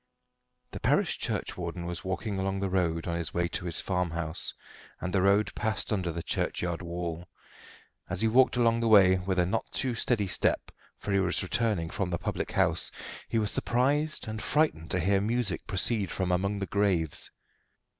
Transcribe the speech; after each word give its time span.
The 0.71 0.79
parish 0.79 1.19
churchwarden 1.19 1.85
was 1.85 2.03
walking 2.03 2.39
along 2.39 2.59
the 2.59 2.71
road 2.71 3.07
on 3.07 3.15
his 3.19 3.35
way 3.35 3.47
to 3.49 3.65
his 3.65 3.79
farmhouse, 3.79 4.51
and 4.99 5.13
the 5.13 5.21
road 5.21 5.53
passed 5.53 5.93
under 5.93 6.11
the 6.11 6.23
churchyard 6.23 6.81
wall. 6.81 7.29
As 8.09 8.21
he 8.21 8.27
walked 8.27 8.57
along 8.57 8.79
the 8.79 8.87
way 8.87 9.19
with 9.19 9.37
a 9.37 9.45
not 9.45 9.71
too 9.71 9.93
steady 9.93 10.25
step, 10.25 10.71
for 10.97 11.11
he 11.13 11.19
was 11.19 11.43
returning 11.43 11.91
from 11.91 12.09
the 12.09 12.17
public 12.17 12.53
house 12.53 12.89
he 13.29 13.37
was 13.37 13.51
surprised 13.51 14.27
and 14.27 14.41
frightened 14.41 14.89
to 14.89 14.99
hear 14.99 15.21
music 15.21 15.67
proceed 15.67 16.09
from 16.09 16.31
among 16.31 16.57
the 16.57 16.65
graves. 16.65 17.29